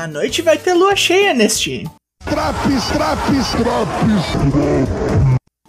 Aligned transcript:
À 0.00 0.06
noite 0.06 0.40
vai 0.40 0.56
ter 0.56 0.72
lua 0.72 0.96
cheia 0.96 1.34
neste. 1.34 1.84
Traps, 2.24 2.86
traps, 2.86 3.50
traps. 3.50 4.24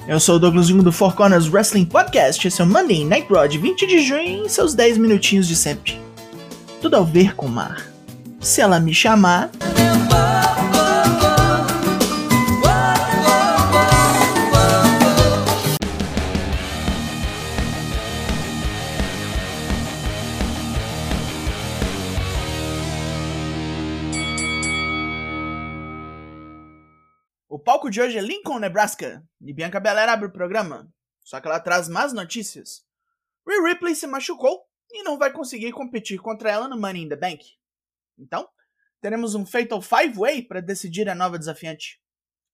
Eu 0.08 0.22
sou 0.22 0.38
o 0.38 0.40
Douglas 0.40 0.68
Jung 0.68 0.82
do 0.82 0.92
Four 0.94 1.14
Corners 1.18 1.50
Wrestling 1.50 1.84
Podcast. 1.84 2.48
Esse 2.48 2.62
é 2.62 2.64
o 2.64 2.68
Monday 2.68 3.04
Night 3.04 3.28
Raw 3.30 3.46
de 3.46 3.58
20 3.58 3.86
de 3.86 4.00
junho 4.00 4.46
em 4.46 4.48
seus 4.48 4.74
10 4.74 5.00
minutinhos 5.00 5.50
de 5.50 5.56
sempre. 5.58 6.00
Tudo 6.82 6.96
a 6.96 7.02
ver 7.02 7.36
com 7.36 7.48
o 7.48 7.50
mar. 7.50 7.86
Se 8.40 8.62
ela 8.62 8.80
me 8.80 8.94
chamar. 8.94 9.52
O 27.54 27.60
palco 27.60 27.90
de 27.90 28.00
hoje 28.00 28.18
é 28.18 28.22
Lincoln, 28.22 28.60
Nebraska, 28.60 29.28
e 29.42 29.52
Bianca 29.54 29.78
Belair 29.78 30.08
abre 30.08 30.26
o 30.26 30.32
programa. 30.32 30.90
Só 31.22 31.42
que 31.42 31.50
ela 31.50 31.60
traz 31.60 31.90
más 31.90 32.14
notícias. 32.14 32.86
Rhea 33.46 33.62
Ripley 33.62 33.94
se 33.94 34.08
machucou 34.08 34.64
e 34.90 35.04
não 35.04 35.18
vai 35.18 35.34
conseguir 35.34 35.74
competir 35.74 36.18
contra 36.22 36.50
ela 36.50 36.70
no 36.70 36.80
Money 36.80 37.04
in 37.04 37.10
the 37.10 37.18
Bank. 37.18 37.44
Então, 38.18 38.48
teremos 39.02 39.36
um 39.36 39.46
Fatal 39.46 39.82
Five 39.82 40.18
Way 40.18 40.44
para 40.44 40.62
decidir 40.62 41.10
a 41.10 41.14
nova 41.14 41.38
desafiante. 41.38 42.02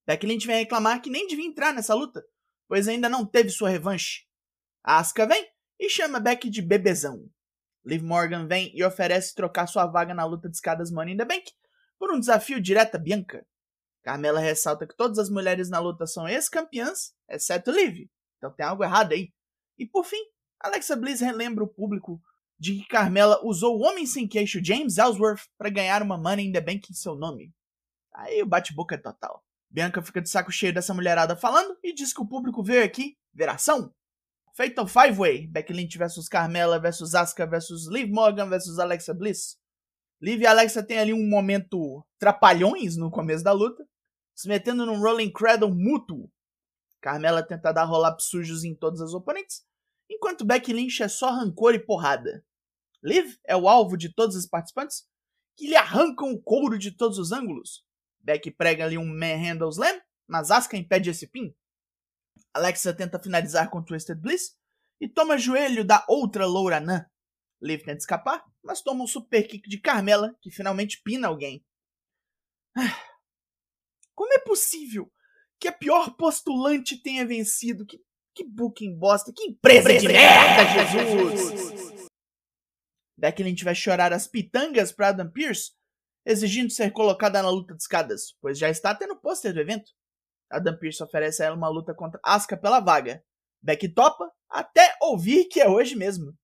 Becky 0.07 0.25
Lynch 0.25 0.47
vem 0.47 0.57
reclamar 0.57 0.99
que 0.99 1.11
nem 1.11 1.27
devia 1.27 1.45
entrar 1.45 1.75
nessa 1.75 1.93
luta, 1.93 2.25
pois 2.67 2.87
ainda 2.87 3.07
não 3.07 3.23
teve 3.23 3.51
sua 3.51 3.69
revanche. 3.69 4.25
A 4.83 4.97
Asuka 4.97 5.27
vem 5.27 5.47
e 5.79 5.91
chama 5.91 6.19
Becky 6.19 6.49
de 6.49 6.63
bebezão. 6.63 7.23
Liv 7.85 8.01
Morgan 8.01 8.47
vem 8.47 8.75
e 8.75 8.83
oferece 8.83 9.35
trocar 9.35 9.67
sua 9.67 9.85
vaga 9.85 10.15
na 10.15 10.25
luta 10.25 10.49
de 10.49 10.55
escadas 10.55 10.89
Money 10.89 11.13
in 11.13 11.17
the 11.17 11.25
Bank 11.25 11.51
por 11.99 12.11
um 12.11 12.19
desafio 12.19 12.59
direto 12.59 12.95
a 12.95 12.97
Bianca. 12.97 13.45
Carmela 14.07 14.39
ressalta 14.39 14.87
que 14.87 14.95
todas 14.95 15.19
as 15.19 15.29
mulheres 15.29 15.69
na 15.69 15.79
luta 15.79 16.07
são 16.07 16.29
ex-campeãs, 16.29 17.13
exceto 17.29 17.71
Liv. 17.71 18.09
Então 18.37 18.49
tem 18.53 18.65
algo 18.65 18.81
errado 18.81 19.11
aí. 19.11 19.33
E 19.77 19.85
por 19.85 20.05
fim, 20.05 20.23
Alexa 20.61 20.95
Bliss 20.95 21.19
relembra 21.19 21.61
o 21.61 21.67
público 21.67 22.21
de 22.57 22.75
que 22.75 22.87
Carmela 22.87 23.37
usou 23.43 23.77
o 23.77 23.81
homem 23.81 24.05
sem 24.05 24.25
queixo 24.25 24.63
James 24.63 24.97
Ellsworth 24.97 25.41
para 25.57 25.69
ganhar 25.69 26.01
uma 26.01 26.17
Money 26.17 26.47
in 26.47 26.53
the 26.53 26.61
Bank 26.61 26.89
em 26.89 26.93
seu 26.93 27.15
nome. 27.15 27.53
Aí 28.15 28.41
o 28.41 28.45
bate-boca 28.45 28.95
é 28.95 28.97
total. 28.97 29.43
Bianca 29.69 30.01
fica 30.01 30.21
de 30.21 30.29
saco 30.29 30.53
cheio 30.53 30.73
dessa 30.73 30.93
mulherada 30.93 31.35
falando 31.35 31.77
e 31.83 31.93
diz 31.93 32.13
que 32.13 32.21
o 32.21 32.25
público 32.25 32.63
veio 32.63 32.85
aqui 32.85 33.17
ver 33.33 33.49
ação. 33.49 33.93
Fatal 34.55 34.87
Five 34.87 35.17
Way, 35.17 35.47
Becky 35.47 35.73
Lynch 35.73 35.97
vs 35.97 36.29
Carmela 36.29 36.79
vs 36.79 37.13
Asuka 37.13 37.45
vs 37.45 37.89
Liv 37.91 38.09
Morgan 38.09 38.47
vs 38.47 38.79
Alexa 38.79 39.13
Bliss. 39.13 39.57
Liv 40.21 40.41
e 40.43 40.47
Alexa 40.47 40.81
têm 40.81 40.97
ali 40.97 41.13
um 41.13 41.27
momento 41.27 42.07
trapalhões 42.17 42.95
no 42.95 43.11
começo 43.11 43.43
da 43.43 43.51
luta, 43.51 43.85
se 44.37 44.47
metendo 44.47 44.85
num 44.85 44.99
rolling 44.99 45.31
cradle 45.31 45.73
mútuo. 45.73 46.31
Carmela 47.01 47.41
tenta 47.41 47.73
dar 47.73 47.85
roll-ups 47.85 48.25
sujos 48.25 48.63
em 48.63 48.75
todas 48.75 49.01
as 49.01 49.13
oponentes, 49.13 49.65
enquanto 50.07 50.45
Becky 50.45 50.71
Lynch 50.71 51.01
é 51.01 51.07
só 51.07 51.31
rancor 51.31 51.73
e 51.73 51.79
porrada. 51.79 52.45
Liv 53.03 53.35
é 53.43 53.55
o 53.55 53.67
alvo 53.67 53.97
de 53.97 54.13
todos 54.13 54.35
os 54.35 54.45
participantes, 54.45 55.07
que 55.55 55.67
lhe 55.67 55.75
arrancam 55.75 56.31
o 56.31 56.41
couro 56.41 56.77
de 56.77 56.91
todos 56.91 57.17
os 57.17 57.31
ângulos. 57.31 57.83
Becky 58.19 58.51
prega 58.51 58.85
ali 58.85 58.95
um 58.95 59.07
manhandle 59.07 59.69
slam, 59.69 59.99
mas 60.27 60.51
Asuka 60.51 60.77
impede 60.77 61.09
esse 61.09 61.25
pin. 61.25 61.55
Alexa 62.53 62.93
tenta 62.93 63.19
finalizar 63.19 63.71
com 63.71 63.83
Twisted 63.83 64.19
Bliss 64.19 64.55
e 65.01 65.07
toma 65.07 65.37
joelho 65.37 65.83
da 65.83 66.05
outra 66.07 66.45
loura 66.45 66.77
anã. 66.77 67.09
Liv 67.59 67.79
tenta 67.83 67.97
escapar, 67.97 68.43
mas 68.63 68.81
toma 68.81 69.03
um 69.03 69.07
super 69.07 69.47
kick 69.47 69.67
de 69.67 69.79
Carmela, 69.79 70.35
que 70.41 70.51
finalmente 70.51 71.01
pina 71.01 71.27
alguém. 71.27 71.65
Como 74.17 74.33
é 74.33 74.39
possível 74.39 75.13
que 75.59 75.67
a 75.67 75.71
pior 75.71 76.15
postulante 76.17 76.99
tenha 76.99 77.23
vencido? 77.23 77.85
Que, 77.85 78.01
que 78.33 78.43
booking 78.43 78.97
bosta, 78.97 79.31
que 79.31 79.43
empresa 79.43 79.95
de 79.95 80.07
merda, 80.07 80.65
Jesus! 80.65 82.07
Becky 83.15 83.43
Lynch 83.43 83.63
vai 83.63 83.75
chorar 83.75 84.11
as 84.11 84.27
pitangas 84.27 84.91
para 84.91 85.09
Adam 85.09 85.31
Pearce, 85.31 85.71
exigindo 86.25 86.71
ser 86.71 86.91
colocada 86.91 87.43
na 87.43 87.49
luta 87.49 87.75
de 87.75 87.81
escadas, 87.81 88.35
pois 88.41 88.57
já 88.57 88.69
está 88.69 88.95
tendo 88.95 89.15
pôster 89.15 89.53
do 89.53 89.59
evento. 89.59 89.91
Adam 90.49 90.75
Pearce 90.79 91.03
oferece 91.03 91.43
a 91.43 91.47
ela 91.47 91.55
uma 91.55 91.69
luta 91.69 91.93
contra 91.93 92.19
Asuka 92.23 92.57
pela 92.57 92.79
vaga. 92.79 93.23
Becky 93.61 93.87
topa, 93.87 94.31
até 94.49 94.95
ouvir 94.99 95.45
que 95.45 95.61
é 95.61 95.69
hoje 95.69 95.95
mesmo. 95.95 96.35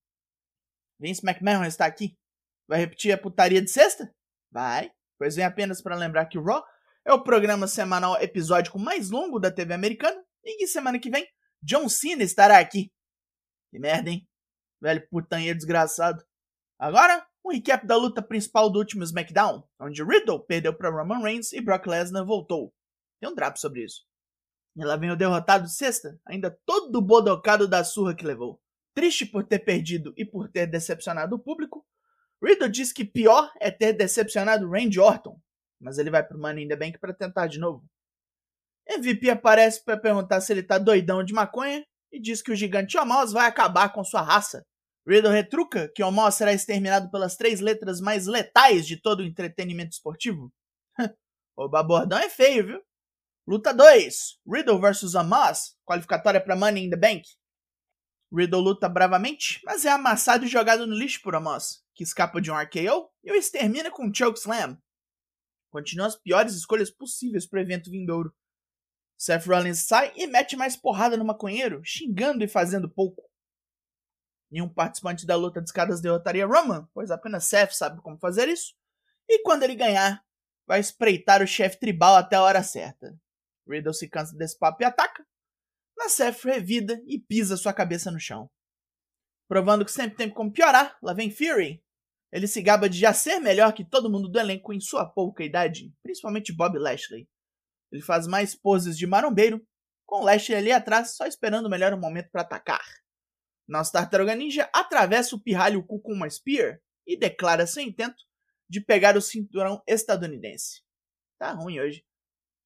Vince 1.00 1.26
McMahon 1.26 1.64
está 1.64 1.86
aqui. 1.86 2.16
Vai 2.68 2.78
repetir 2.78 3.12
a 3.12 3.18
putaria 3.18 3.60
de 3.60 3.70
sexta? 3.70 4.14
Vai, 4.48 4.92
pois 5.18 5.34
vem 5.34 5.44
apenas 5.44 5.82
para 5.82 5.96
lembrar 5.96 6.26
que 6.26 6.38
o 6.38 6.44
Raw 6.44 6.64
é 7.04 7.12
o 7.12 7.22
programa 7.22 7.68
semanal 7.68 8.20
episódico 8.20 8.78
mais 8.78 9.10
longo 9.10 9.38
da 9.38 9.50
TV 9.50 9.74
americana 9.74 10.22
e 10.42 10.56
que 10.56 10.66
semana 10.66 10.98
que 10.98 11.10
vem 11.10 11.26
John 11.62 11.88
Cena 11.88 12.22
estará 12.22 12.58
aqui. 12.58 12.90
Que 13.70 13.78
merda, 13.78 14.10
hein? 14.10 14.26
Velho 14.80 15.06
putanha 15.08 15.54
desgraçado. 15.54 16.24
Agora, 16.78 17.26
um 17.44 17.50
recap 17.50 17.86
da 17.86 17.96
luta 17.96 18.22
principal 18.22 18.70
do 18.70 18.78
último 18.78 19.04
SmackDown, 19.04 19.62
onde 19.80 20.02
Riddle 20.02 20.44
perdeu 20.44 20.74
para 20.74 20.90
Roman 20.90 21.22
Reigns 21.22 21.52
e 21.52 21.60
Brock 21.60 21.86
Lesnar 21.86 22.24
voltou. 22.24 22.74
Tem 23.20 23.30
um 23.30 23.34
drapo 23.34 23.58
sobre 23.58 23.84
isso. 23.84 24.02
E 24.76 24.84
lá 24.84 24.96
vem 24.96 25.10
o 25.10 25.16
derrotado 25.16 25.64
de 25.64 25.74
sexta, 25.74 26.18
ainda 26.26 26.50
todo 26.66 27.00
bodocado 27.00 27.68
da 27.68 27.84
surra 27.84 28.14
que 28.14 28.26
levou. 28.26 28.60
Triste 28.94 29.26
por 29.26 29.44
ter 29.44 29.60
perdido 29.60 30.12
e 30.16 30.24
por 30.24 30.48
ter 30.50 30.66
decepcionado 30.66 31.36
o 31.36 31.38
público, 31.38 31.86
Riddle 32.42 32.68
diz 32.68 32.92
que 32.92 33.04
pior 33.04 33.52
é 33.60 33.70
ter 33.70 33.92
decepcionado 33.92 34.68
Randy 34.68 35.00
Orton, 35.00 35.40
mas 35.84 35.98
ele 35.98 36.10
vai 36.10 36.26
pro 36.26 36.38
Money 36.38 36.64
in 36.64 36.68
the 36.68 36.76
Bank 36.76 36.98
para 36.98 37.12
tentar 37.12 37.46
de 37.46 37.60
novo. 37.60 37.84
MVP 38.88 39.30
aparece 39.30 39.84
para 39.84 39.98
perguntar 39.98 40.40
se 40.40 40.52
ele 40.52 40.62
tá 40.62 40.78
doidão 40.78 41.22
de 41.22 41.32
maconha 41.32 41.84
e 42.10 42.20
diz 42.20 42.42
que 42.42 42.50
o 42.50 42.56
gigante 42.56 42.96
Omos 42.96 43.32
vai 43.32 43.46
acabar 43.46 43.92
com 43.92 44.02
sua 44.02 44.22
raça. 44.22 44.62
Riddle 45.06 45.30
retruca 45.30 45.90
que 45.94 46.02
Omos 46.02 46.34
será 46.34 46.52
exterminado 46.52 47.10
pelas 47.10 47.36
três 47.36 47.60
letras 47.60 48.00
mais 48.00 48.26
letais 48.26 48.86
de 48.86 49.00
todo 49.00 49.20
o 49.20 49.24
entretenimento 49.24 49.92
esportivo. 49.92 50.50
o 51.56 51.68
babordão 51.68 52.18
é 52.18 52.30
feio, 52.30 52.66
viu? 52.66 52.80
Luta 53.46 53.74
2: 53.74 54.38
Riddle 54.50 54.80
vs 54.80 55.14
Omos, 55.14 55.76
qualificatória 55.84 56.40
para 56.40 56.56
Money 56.56 56.86
in 56.86 56.90
the 56.90 56.96
Bank. 56.96 57.24
Riddle 58.32 58.62
luta 58.62 58.88
bravamente, 58.88 59.60
mas 59.64 59.84
é 59.84 59.90
amassado 59.90 60.44
e 60.44 60.48
jogado 60.48 60.86
no 60.86 60.94
lixo 60.94 61.20
por 61.22 61.34
Omos, 61.34 61.82
que 61.94 62.02
escapa 62.02 62.40
de 62.40 62.50
um 62.50 62.58
RKO 62.58 63.10
e 63.22 63.30
o 63.30 63.36
extermina 63.36 63.90
com 63.90 64.06
um 64.06 64.14
chokeslam. 64.14 64.78
Continua 65.74 66.06
as 66.06 66.14
piores 66.14 66.54
escolhas 66.54 66.88
possíveis 66.88 67.48
para 67.48 67.58
o 67.58 67.60
evento 67.60 67.90
vindouro. 67.90 68.32
Seth 69.18 69.44
Rollins 69.44 69.80
sai 69.80 70.12
e 70.14 70.24
mete 70.24 70.54
mais 70.54 70.76
porrada 70.76 71.16
no 71.16 71.24
maconheiro, 71.24 71.82
xingando 71.84 72.44
e 72.44 72.48
fazendo 72.48 72.88
pouco. 72.88 73.28
Nenhum 74.48 74.68
participante 74.68 75.26
da 75.26 75.34
luta 75.34 75.60
de 75.60 75.66
escadas 75.68 76.00
derrotaria 76.00 76.46
Roman, 76.46 76.88
pois 76.94 77.10
apenas 77.10 77.46
Seth 77.46 77.72
sabe 77.72 78.00
como 78.02 78.16
fazer 78.20 78.48
isso. 78.48 78.72
E 79.28 79.42
quando 79.42 79.64
ele 79.64 79.74
ganhar, 79.74 80.24
vai 80.64 80.78
espreitar 80.78 81.42
o 81.42 81.46
chefe 81.46 81.80
tribal 81.80 82.14
até 82.14 82.36
a 82.36 82.42
hora 82.42 82.62
certa. 82.62 83.12
Riddle 83.68 83.94
se 83.94 84.08
cansa 84.08 84.36
desse 84.36 84.56
papo 84.56 84.80
e 84.80 84.86
ataca, 84.86 85.26
mas 85.96 86.12
Seth 86.12 86.44
revida 86.44 87.02
e 87.04 87.18
pisa 87.18 87.56
sua 87.56 87.72
cabeça 87.72 88.12
no 88.12 88.20
chão. 88.20 88.48
Provando 89.48 89.84
que 89.84 89.90
sempre 89.90 90.16
tem 90.16 90.30
como 90.30 90.52
piorar, 90.52 90.96
lá 91.02 91.12
vem 91.12 91.32
Fury, 91.32 91.83
ele 92.34 92.48
se 92.48 92.60
gaba 92.60 92.88
de 92.88 92.98
já 92.98 93.14
ser 93.14 93.38
melhor 93.38 93.72
que 93.72 93.84
todo 93.84 94.10
mundo 94.10 94.28
do 94.28 94.40
elenco 94.40 94.72
em 94.72 94.80
sua 94.80 95.08
pouca 95.08 95.44
idade, 95.44 95.94
principalmente 96.02 96.52
Bob 96.52 96.76
Lashley. 96.76 97.28
Ele 97.92 98.02
faz 98.02 98.26
mais 98.26 98.56
poses 98.56 98.98
de 98.98 99.06
marombeiro, 99.06 99.64
com 100.04 100.24
Lashley 100.24 100.58
ali 100.58 100.72
atrás 100.72 101.14
só 101.14 101.26
esperando 101.26 101.66
o 101.66 101.70
melhor 101.70 101.96
momento 101.96 102.28
para 102.32 102.42
atacar. 102.42 102.84
Nosso 103.68 103.92
Tartaruga 103.92 104.34
Ninja 104.34 104.68
atravessa 104.74 105.36
o 105.36 105.40
pirralho 105.40 105.86
cu 105.86 106.00
com 106.00 106.12
uma 106.12 106.28
Spear 106.28 106.80
e 107.06 107.16
declara 107.16 107.68
seu 107.68 107.84
intento 107.84 108.20
de 108.68 108.80
pegar 108.80 109.16
o 109.16 109.22
cinturão 109.22 109.80
estadunidense. 109.86 110.82
Tá 111.38 111.52
ruim 111.52 111.78
hoje. 111.78 112.04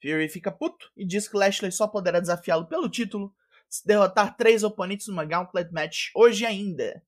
Fury 0.00 0.30
fica 0.30 0.50
puto 0.50 0.90
e 0.96 1.06
diz 1.06 1.28
que 1.28 1.36
Lashley 1.36 1.70
só 1.70 1.86
poderá 1.86 2.20
desafiá-lo 2.20 2.66
pelo 2.66 2.88
título 2.88 3.34
se 3.68 3.86
derrotar 3.86 4.34
três 4.34 4.64
oponentes 4.64 5.08
numa 5.08 5.26
Gauntlet 5.26 5.70
Match 5.72 6.06
hoje 6.14 6.46
ainda. 6.46 7.04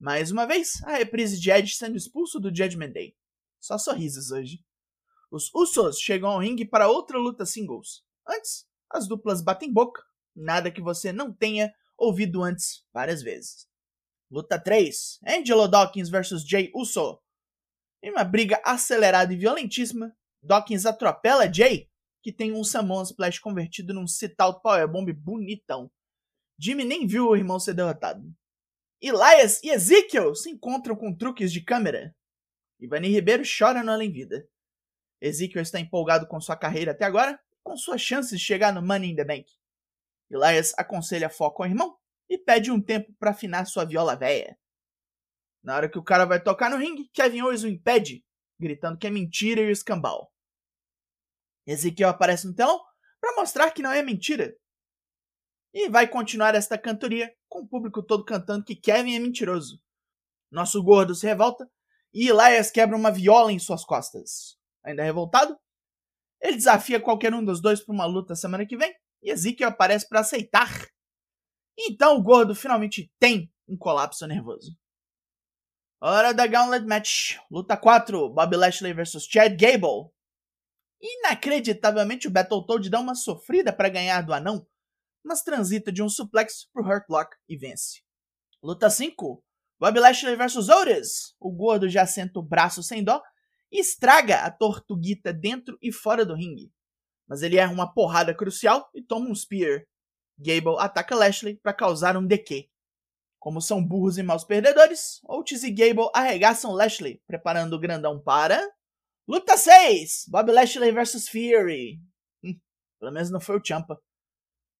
Mais 0.00 0.30
uma 0.30 0.46
vez, 0.46 0.80
a 0.84 0.96
reprise 0.96 1.40
de 1.40 1.50
Edge 1.50 1.74
sendo 1.74 1.96
expulso 1.96 2.38
do 2.38 2.54
Judgment 2.54 2.92
Day. 2.92 3.16
Só 3.58 3.76
sorrisos 3.76 4.30
hoje. 4.30 4.64
Os 5.28 5.52
Usos 5.52 5.98
chegam 5.98 6.30
ao 6.30 6.38
ringue 6.38 6.64
para 6.64 6.88
outra 6.88 7.18
luta 7.18 7.44
singles. 7.44 8.04
Antes, 8.26 8.64
as 8.88 9.08
duplas 9.08 9.42
batem 9.42 9.72
boca, 9.72 10.00
nada 10.36 10.70
que 10.70 10.80
você 10.80 11.12
não 11.12 11.32
tenha 11.32 11.74
ouvido 11.96 12.44
antes 12.44 12.86
várias 12.92 13.22
vezes. 13.22 13.66
Luta 14.30 14.56
3: 14.56 15.18
Angelo 15.26 15.66
Dawkins 15.66 16.08
vs 16.08 16.46
Jay 16.46 16.70
Uso. 16.72 17.20
Em 18.00 18.12
uma 18.12 18.22
briga 18.22 18.62
acelerada 18.64 19.32
e 19.32 19.36
violentíssima, 19.36 20.16
Dawkins 20.40 20.86
atropela 20.86 21.52
Jay, 21.52 21.90
que 22.22 22.32
tem 22.32 22.52
um 22.52 22.62
Samoan 22.62 23.02
Splash 23.02 23.40
convertido 23.40 23.92
num 23.92 24.06
sit-out 24.06 24.62
powerbomb 24.62 25.12
bonitão. 25.12 25.90
Jimmy 26.56 26.84
nem 26.84 27.04
viu 27.04 27.26
o 27.26 27.36
irmão 27.36 27.58
ser 27.58 27.74
derrotado. 27.74 28.32
Elias 29.00 29.62
e 29.62 29.70
Ezekiel 29.70 30.34
se 30.34 30.50
encontram 30.50 30.96
com 30.96 31.16
truques 31.16 31.52
de 31.52 31.62
câmera. 31.62 32.14
Ivani 32.80 33.08
Ribeiro 33.08 33.44
chora 33.46 33.82
no 33.82 33.92
Além 33.92 34.10
Vida. 34.10 34.48
Ezekiel 35.20 35.62
está 35.62 35.78
empolgado 35.78 36.26
com 36.26 36.40
sua 36.40 36.56
carreira 36.56 36.92
até 36.92 37.04
agora, 37.04 37.38
com 37.62 37.76
suas 37.76 38.00
chances 38.00 38.38
de 38.38 38.44
chegar 38.44 38.72
no 38.72 38.82
Money 38.82 39.10
in 39.10 39.16
the 39.16 39.24
Bank. 39.24 39.46
Elias 40.30 40.74
aconselha 40.76 41.30
foco 41.30 41.62
ao 41.62 41.68
irmão 41.68 41.96
e 42.28 42.36
pede 42.36 42.70
um 42.70 42.80
tempo 42.80 43.12
para 43.18 43.30
afinar 43.30 43.66
sua 43.66 43.84
viola 43.84 44.16
véia. 44.16 44.58
Na 45.62 45.76
hora 45.76 45.88
que 45.88 45.98
o 45.98 46.04
cara 46.04 46.24
vai 46.24 46.42
tocar 46.42 46.70
no 46.70 46.76
ringue, 46.76 47.08
Kevin 47.12 47.42
Owens 47.42 47.62
o 47.62 47.68
impede, 47.68 48.24
gritando 48.58 48.98
que 48.98 49.06
é 49.06 49.10
mentira 49.10 49.60
e 49.60 49.66
o 49.66 49.70
escambau. 49.70 50.32
Ezequiel 51.66 52.08
aparece 52.08 52.46
no 52.46 52.54
telão 52.54 52.80
para 53.20 53.36
mostrar 53.36 53.70
que 53.70 53.82
não 53.82 53.92
é 53.92 54.02
mentira. 54.02 54.56
E 55.80 55.88
vai 55.88 56.08
continuar 56.08 56.56
esta 56.56 56.76
cantoria 56.76 57.32
com 57.48 57.60
o 57.60 57.68
público 57.68 58.02
todo 58.02 58.24
cantando 58.24 58.64
que 58.64 58.74
Kevin 58.74 59.14
é 59.14 59.20
mentiroso. 59.20 59.80
Nosso 60.50 60.82
gordo 60.82 61.14
se 61.14 61.24
revolta 61.24 61.70
e 62.12 62.28
Elias 62.28 62.68
quebra 62.68 62.96
uma 62.96 63.12
viola 63.12 63.52
em 63.52 63.60
suas 63.60 63.84
costas. 63.84 64.58
Ainda 64.84 65.04
revoltado, 65.04 65.56
ele 66.42 66.56
desafia 66.56 66.98
qualquer 66.98 67.32
um 67.32 67.44
dos 67.44 67.62
dois 67.62 67.80
para 67.80 67.94
uma 67.94 68.06
luta 68.06 68.34
semana 68.34 68.66
que 68.66 68.76
vem 68.76 68.92
e 69.22 69.30
Ezekiel 69.30 69.68
aparece 69.68 70.08
para 70.08 70.18
aceitar. 70.18 70.68
Então 71.78 72.16
o 72.16 72.22
gordo 72.24 72.56
finalmente 72.56 73.08
tem 73.16 73.48
um 73.68 73.78
colapso 73.78 74.26
nervoso. 74.26 74.76
Hora 76.00 76.34
da 76.34 76.48
Gauntlet 76.48 76.86
Match. 76.86 77.36
Luta 77.48 77.76
4, 77.76 78.30
Bobby 78.30 78.56
Lashley 78.56 78.92
vs 78.92 79.28
Chad 79.30 79.56
Gable. 79.56 80.10
Inacreditavelmente 81.00 82.26
o 82.26 82.32
Battletoad 82.32 82.90
dá 82.90 82.98
uma 82.98 83.14
sofrida 83.14 83.72
para 83.72 83.88
ganhar 83.88 84.22
do 84.22 84.34
anão, 84.34 84.66
mas 85.28 85.42
transita 85.42 85.92
de 85.92 86.02
um 86.02 86.08
suplex 86.08 86.66
pro 86.72 86.82
Hurt 86.82 87.04
Lock 87.08 87.36
e 87.46 87.56
vence. 87.56 88.00
Luta 88.62 88.88
5, 88.88 89.44
Bobby 89.78 90.00
Lashley 90.00 90.34
vs 90.34 90.68
Otis. 90.70 91.34
O 91.38 91.52
gordo 91.52 91.86
já 91.86 92.06
senta 92.06 92.40
o 92.40 92.42
braço 92.42 92.82
sem 92.82 93.04
dó 93.04 93.22
e 93.70 93.78
estraga 93.78 94.40
a 94.40 94.50
tortuguita 94.50 95.32
dentro 95.32 95.76
e 95.82 95.92
fora 95.92 96.24
do 96.24 96.34
ringue. 96.34 96.72
Mas 97.28 97.42
ele 97.42 97.58
erra 97.58 97.72
uma 97.72 97.92
porrada 97.92 98.34
crucial 98.34 98.88
e 98.94 99.02
toma 99.02 99.28
um 99.28 99.34
spear. 99.34 99.82
Gable 100.38 100.78
ataca 100.78 101.14
Lashley 101.14 101.56
para 101.56 101.74
causar 101.74 102.16
um 102.16 102.26
DQ. 102.26 102.66
Como 103.38 103.60
são 103.60 103.86
burros 103.86 104.16
e 104.16 104.22
maus 104.22 104.44
perdedores, 104.44 105.20
Otis 105.24 105.62
e 105.62 105.70
Gable 105.70 106.10
arregaçam 106.14 106.72
Lashley, 106.72 107.22
preparando 107.26 107.74
o 107.74 107.78
grandão 107.78 108.20
para. 108.20 108.66
Luta 109.28 109.58
6! 109.58 110.24
Bob 110.28 110.50
Lashley 110.50 110.90
vs 110.90 111.28
Fury. 111.28 112.00
Hum, 112.42 112.58
pelo 112.98 113.12
menos 113.12 113.30
não 113.30 113.40
foi 113.40 113.58
o 113.58 113.64
Champa. 113.64 114.00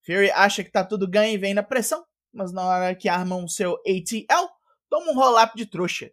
Fury 0.09 0.31
acha 0.31 0.65
que 0.65 0.71
tá 0.71 0.83
tudo 0.83 1.07
ganho 1.07 1.35
e 1.35 1.37
vem 1.37 1.53
na 1.53 1.63
pressão, 1.63 2.03
mas 2.33 2.51
na 2.51 2.65
hora 2.65 2.95
que 2.95 3.11
armam 3.11 3.47
seu 3.47 3.75
ATL, 3.87 4.49
toma 4.89 5.13
um 5.13 5.15
roll-up 5.15 5.55
de 5.55 5.67
trouxa. 5.67 6.11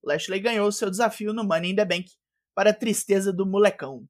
Lashley 0.00 0.38
ganhou 0.38 0.70
seu 0.70 0.88
desafio 0.88 1.32
no 1.32 1.42
Money 1.42 1.72
in 1.72 1.74
the 1.74 1.84
Bank, 1.84 2.08
para 2.54 2.70
a 2.70 2.74
tristeza 2.74 3.32
do 3.32 3.44
molecão. 3.44 4.06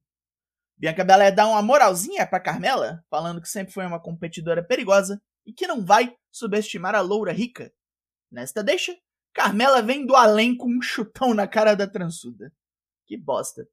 Bianca 0.77 1.03
Belair 1.03 1.33
dá 1.33 1.47
uma 1.47 1.63
moralzinha 1.63 2.27
para 2.27 2.39
Carmela, 2.39 3.03
falando 3.09 3.41
que 3.41 3.49
sempre 3.49 3.73
foi 3.73 3.87
uma 3.87 3.99
competidora 3.99 4.63
perigosa 4.63 5.19
e 5.47 5.51
que 5.51 5.65
não 5.65 5.83
vai 5.83 6.15
subestimar 6.31 6.93
a 6.93 7.01
loura 7.01 7.31
rica. 7.31 7.73
Nesta 8.31 8.63
deixa, 8.63 8.95
Carmela 9.33 9.81
vem 9.81 10.05
do 10.05 10.15
além 10.15 10.55
com 10.55 10.67
um 10.67 10.81
chutão 10.81 11.33
na 11.33 11.47
cara 11.47 11.73
da 11.73 11.87
transuda. 11.87 12.53
Que 13.07 13.17
bosta. 13.17 13.67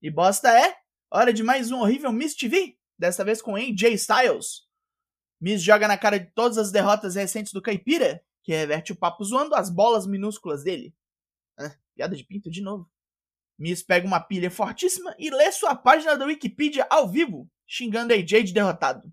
E 0.00 0.10
bosta 0.10 0.48
é, 0.58 0.74
hora 1.10 1.34
de 1.34 1.42
mais 1.42 1.70
um 1.70 1.80
horrível 1.80 2.10
Miss 2.10 2.34
TV, 2.34 2.78
desta 2.98 3.24
vez 3.24 3.42
com 3.42 3.56
AJ 3.56 3.94
Styles. 3.94 4.66
Miss 5.40 5.62
joga 5.62 5.86
na 5.88 5.98
cara 5.98 6.18
de 6.18 6.30
todas 6.32 6.58
as 6.58 6.70
derrotas 6.70 7.14
recentes 7.14 7.52
do 7.52 7.62
Caipira, 7.62 8.24
que 8.42 8.52
reverte 8.52 8.92
o 8.92 8.96
papo 8.96 9.24
zoando 9.24 9.54
as 9.54 9.70
bolas 9.70 10.06
minúsculas 10.06 10.64
dele. 10.64 10.94
Ah, 11.58 11.74
piada 11.94 12.16
de 12.16 12.24
pinto 12.24 12.50
de 12.50 12.62
novo. 12.62 12.90
Miss 13.58 13.82
pega 13.82 14.06
uma 14.06 14.20
pilha 14.20 14.50
fortíssima 14.50 15.14
e 15.18 15.30
lê 15.30 15.50
sua 15.52 15.74
página 15.74 16.16
da 16.16 16.24
Wikipedia 16.24 16.86
ao 16.90 17.08
vivo, 17.08 17.48
xingando 17.66 18.12
AJ 18.12 18.44
de 18.44 18.52
derrotado. 18.52 19.12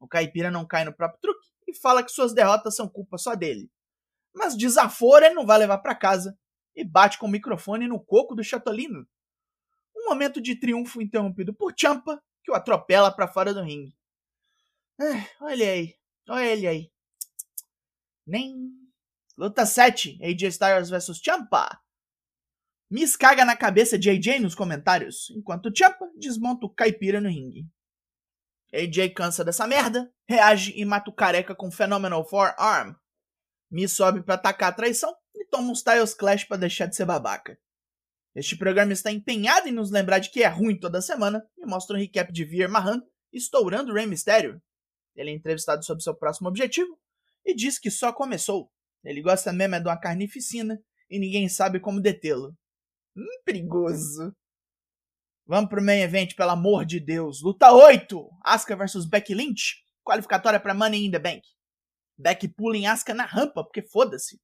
O 0.00 0.08
caipira 0.08 0.50
não 0.50 0.66
cai 0.66 0.84
no 0.84 0.92
próprio 0.92 1.20
truque 1.20 1.46
e 1.68 1.74
fala 1.74 2.02
que 2.02 2.10
suas 2.10 2.32
derrotas 2.32 2.74
são 2.74 2.88
culpa 2.88 3.18
só 3.18 3.34
dele. 3.34 3.70
Mas 4.34 4.56
desafora 4.56 5.28
e 5.30 5.34
não 5.34 5.46
vai 5.46 5.58
levar 5.58 5.78
para 5.78 5.94
casa 5.94 6.36
e 6.74 6.82
bate 6.84 7.18
com 7.18 7.26
o 7.26 7.30
microfone 7.30 7.86
no 7.86 8.00
coco 8.00 8.34
do 8.34 8.42
Chatolino. 8.42 9.06
Um 9.96 10.08
momento 10.08 10.40
de 10.40 10.56
triunfo 10.56 11.00
interrompido 11.00 11.54
por 11.54 11.74
Champa, 11.78 12.22
que 12.42 12.50
o 12.50 12.54
atropela 12.54 13.10
para 13.10 13.28
fora 13.28 13.54
do 13.54 13.62
ringue. 13.62 13.94
Ah, 15.00 15.44
olha 15.44 15.70
aí, 15.70 15.94
olha 16.28 16.46
ele 16.46 16.66
aí. 16.66 16.92
Nem. 18.26 18.70
Luta 19.36 19.64
7, 19.64 20.18
AJ 20.22 20.42
Styles 20.42 20.90
vs 20.90 21.18
Champa. 21.18 21.80
Miss 22.90 23.16
caga 23.16 23.44
na 23.44 23.56
cabeça 23.56 23.98
de 23.98 24.10
AJ 24.10 24.40
nos 24.40 24.54
comentários, 24.54 25.30
enquanto 25.30 25.72
Champa 25.74 26.10
desmonta 26.16 26.66
o 26.66 26.70
caipira 26.70 27.20
no 27.20 27.28
ringue. 27.28 27.66
AJ 28.72 29.14
cansa 29.14 29.44
dessa 29.44 29.66
merda, 29.66 30.12
reage 30.28 30.72
e 30.76 30.84
mata 30.84 31.10
o 31.10 31.14
careca 31.14 31.54
com 31.54 31.70
Phenomenal 31.70 32.26
Forearm. 32.28 32.94
Mi 33.70 33.88
sobe 33.88 34.22
para 34.22 34.34
atacar 34.34 34.68
a 34.68 34.74
traição 34.74 35.14
e 35.34 35.46
toma 35.46 35.70
um 35.70 35.72
Styles 35.72 36.14
Clash 36.14 36.44
para 36.44 36.58
deixar 36.58 36.86
de 36.86 36.94
ser 36.94 37.06
babaca. 37.06 37.58
Este 38.34 38.56
programa 38.56 38.92
está 38.92 39.12
empenhado 39.12 39.68
em 39.68 39.72
nos 39.72 39.90
lembrar 39.90 40.18
de 40.18 40.30
que 40.30 40.42
é 40.42 40.48
ruim 40.48 40.78
toda 40.78 41.02
semana 41.02 41.46
e 41.58 41.66
mostra 41.66 41.96
um 41.96 42.00
recap 42.00 42.32
de 42.32 42.44
Veer 42.44 42.70
Mahan 42.70 43.02
estourando 43.32 43.92
o 43.92 43.94
Rey 43.94 44.06
Mysterio. 44.06 44.60
Ele 45.14 45.30
é 45.30 45.34
entrevistado 45.34 45.84
sobre 45.84 46.02
seu 46.02 46.14
próximo 46.14 46.48
objetivo 46.48 46.98
e 47.44 47.54
diz 47.54 47.78
que 47.78 47.90
só 47.90 48.12
começou. 48.12 48.70
Ele 49.04 49.20
gosta 49.20 49.52
mesmo 49.52 49.74
é 49.74 49.80
de 49.80 49.88
uma 49.88 49.98
carnificina 49.98 50.80
e 51.10 51.18
ninguém 51.18 51.48
sabe 51.48 51.80
como 51.80 52.00
detê-lo. 52.00 52.56
Hum, 53.16 53.42
perigoso. 53.44 54.34
Vamos 55.46 55.68
pro 55.68 55.82
main 55.82 56.00
event, 56.00 56.34
pelo 56.34 56.50
amor 56.50 56.86
de 56.86 57.00
Deus. 57.00 57.42
Luta 57.42 57.72
8. 57.72 58.30
Asuka 58.44 58.76
versus 58.76 59.06
Becky 59.06 59.34
Lynch. 59.34 59.82
Qualificatória 60.02 60.58
para 60.58 60.72
Money 60.72 61.04
in 61.04 61.10
the 61.10 61.18
Bank. 61.18 61.42
Becky 62.16 62.48
pula 62.48 62.76
em 62.76 62.86
Asuka 62.86 63.12
na 63.12 63.24
rampa, 63.24 63.62
porque 63.62 63.82
foda-se. 63.82 64.40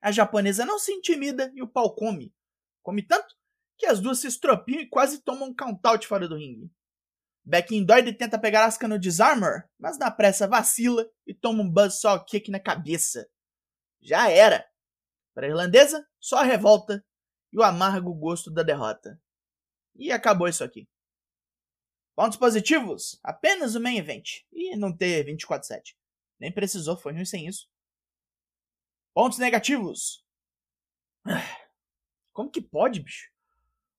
A 0.00 0.12
japonesa 0.12 0.64
não 0.64 0.78
se 0.78 0.92
intimida 0.92 1.50
e 1.54 1.62
o 1.62 1.66
pau 1.66 1.94
come. 1.94 2.32
Come 2.84 3.02
tanto 3.02 3.34
que 3.76 3.86
as 3.86 3.98
duas 3.98 4.20
se 4.20 4.28
estropiam 4.28 4.80
e 4.80 4.88
quase 4.88 5.22
tomam 5.22 5.48
um 5.48 5.54
count-out 5.54 6.06
fora 6.06 6.28
do 6.28 6.36
ringue. 6.36 6.70
Becky 7.42 7.76
endoida 7.76 8.08
e 8.08 8.16
tenta 8.16 8.38
pegar 8.38 8.64
Asuka 8.64 8.86
no 8.86 8.98
Disarmor, 8.98 9.64
mas 9.78 9.98
na 9.98 10.10
pressa 10.10 10.46
vacila 10.46 11.04
e 11.26 11.34
toma 11.34 11.62
um 11.62 11.70
Buzzsaw 11.70 12.24
Kick 12.24 12.50
na 12.50 12.60
cabeça. 12.60 13.28
Já 14.00 14.30
era. 14.30 14.64
Para 15.34 15.46
a 15.46 15.48
irlandesa, 15.48 16.06
só 16.20 16.38
a 16.38 16.44
revolta 16.44 17.04
e 17.52 17.58
o 17.58 17.62
amargo 17.62 18.14
gosto 18.14 18.50
da 18.50 18.62
derrota. 18.62 19.20
E 19.96 20.12
acabou 20.12 20.46
isso 20.46 20.62
aqui. 20.62 20.88
Pontos 22.14 22.38
positivos? 22.38 23.18
Apenas 23.22 23.74
o 23.74 23.80
main 23.80 23.98
event. 23.98 24.42
E 24.52 24.76
não 24.76 24.96
ter 24.96 25.26
24-7. 25.26 25.96
Nem 26.38 26.52
precisou, 26.52 26.96
foi 26.96 27.12
ruim 27.12 27.24
sem 27.24 27.46
isso. 27.46 27.68
Pontos 29.12 29.38
negativos? 29.38 30.24
Como 32.34 32.50
que 32.50 32.60
pode, 32.60 33.00
bicho? 33.00 33.30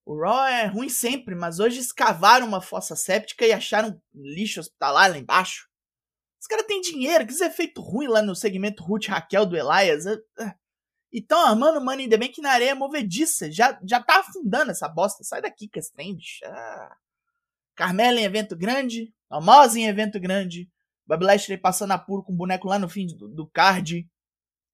O 0.06 0.20
Raw 0.20 0.46
é 0.46 0.68
ruim 0.68 0.90
sempre, 0.90 1.34
mas 1.34 1.60
hoje 1.60 1.80
escavaram 1.80 2.46
uma 2.46 2.62
fossa 2.62 2.96
séptica 2.96 3.48
e 3.48 3.52
acharam 3.52 4.00
lixo 4.14 4.60
hospitalar 4.60 5.10
lá 5.10 5.18
embaixo. 5.18 5.68
Os 6.40 6.46
caras 6.46 6.68
têm 6.68 6.80
dinheiro, 6.80 7.26
que 7.26 7.34
efeito 7.44 7.82
ruim 7.82 8.08
lá 8.08 8.22
no 8.22 8.36
segmento 8.36 8.84
Ruth 8.84 9.08
Raquel 9.08 9.48
do 9.48 9.58
Elias. 9.58 10.06
É, 10.06 10.14
é. 10.42 10.54
E 11.12 11.22
tão 11.22 11.40
armando 11.40 11.80
o 11.80 11.84
Money 11.84 12.06
in 12.06 12.10
the 12.10 12.18
Bank 12.18 12.40
na 12.40 12.52
areia 12.52 12.76
movediça. 12.76 13.52
Já, 13.52 13.80
já 13.84 14.04
tá 14.04 14.20
afundando 14.20 14.70
essa 14.70 14.88
bosta. 14.88 15.24
Sai 15.24 15.42
daqui, 15.42 15.68
que 15.68 15.80
trem, 15.92 16.16
bicho. 16.16 16.46
Ah. 16.46 16.96
Carmela 17.74 18.20
em 18.20 18.26
evento 18.26 18.56
grande. 18.56 19.12
Almosa 19.28 19.80
em 19.80 19.88
evento 19.88 20.20
grande. 20.20 20.70
Bob 21.08 21.24
Lashley 21.24 21.58
passando 21.58 21.92
apuro 21.92 22.22
com 22.22 22.34
o 22.34 22.36
boneco 22.36 22.68
lá 22.68 22.78
no 22.78 22.90
fim 22.90 23.08
do, 23.08 23.28
do 23.28 23.48
card. 23.48 24.08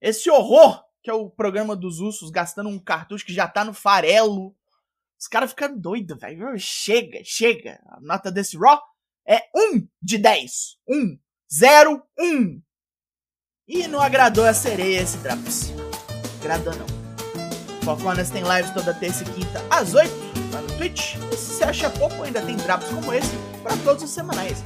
Esse 0.02 0.30
horror 0.30 0.84
que 1.04 1.10
é 1.10 1.14
o 1.14 1.30
programa 1.30 1.76
dos 1.76 2.00
ursos 2.00 2.30
gastando 2.30 2.70
um 2.70 2.80
cartucho 2.80 3.26
que 3.26 3.34
já 3.34 3.48
tá 3.48 3.64
no 3.64 3.74
farelo. 3.74 4.56
Os 5.20 5.28
caras 5.28 5.52
ficam 5.52 5.78
doidos, 5.78 6.18
velho. 6.20 6.58
Chega, 6.58 7.22
chega. 7.24 7.80
A 7.88 8.00
nota 8.02 8.32
desse 8.32 8.58
Raw 8.58 8.82
é 9.28 9.42
1 9.56 9.88
de 10.02 10.18
10. 10.18 10.78
1. 10.88 11.20
0, 11.54 12.04
1. 12.20 12.62
E 13.68 13.88
não 13.88 14.02
agradou 14.02 14.46
a 14.46 14.54
sereia 14.54 15.02
esse 15.02 15.18
Draps 15.18 15.72
agrada 16.42 16.72
não. 16.76 16.86
Fofonas 17.84 18.30
tem 18.30 18.44
lives 18.44 18.72
toda 18.72 18.94
terça 18.94 19.24
e 19.24 19.28
quinta 19.28 19.64
às 19.70 19.94
8 19.94 20.12
lá 20.54 20.62
no 20.62 20.78
Twitch. 20.78 21.16
E 21.32 21.38
se 21.38 21.54
você 21.54 21.64
acha 21.64 21.90
pouco, 21.90 22.22
ainda 22.24 22.42
tem 22.42 22.56
drops 22.58 22.90
como 22.90 23.14
esse 23.14 23.36
para 23.64 23.78
todos 23.78 24.04
os 24.04 24.10
semanais. 24.10 24.64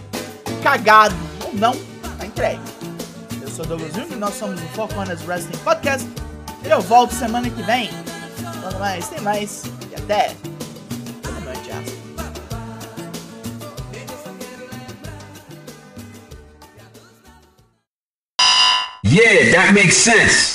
Cagado 0.64 1.16
ou 1.46 1.54
não, 1.54 1.74
tá 2.18 2.26
entregue. 2.26 2.62
Eu 3.42 3.50
sou 3.50 3.66
Douglas 3.66 3.94
Jung 3.94 4.12
e 4.12 4.16
nós 4.16 4.34
somos 4.36 4.62
o 4.62 4.68
Fofonas 4.70 5.26
Wrestling 5.26 5.58
Podcast. 5.64 6.25
Eu 6.68 6.82
volto 6.82 7.14
semana 7.14 7.50
que 7.50 7.62
vem. 7.62 7.90
Quando 8.62 8.80
mais, 8.80 9.08
tem 9.08 9.22
mais. 9.22 9.64
E 9.92 9.96
até. 9.96 10.36
Boa 11.24 11.40
noite, 11.42 11.70
Yeah, 19.06 19.52
that 19.52 19.74
makes 19.74 19.96
sense. 19.98 20.55